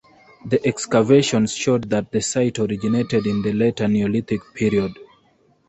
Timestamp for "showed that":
1.53-2.11